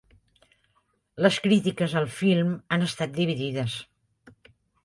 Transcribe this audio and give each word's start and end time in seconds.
Les 1.25 1.37
crítiques 1.43 1.95
al 2.03 2.09
film 2.15 2.57
han 2.77 2.87
estat 2.89 3.15
dividides. 3.23 3.77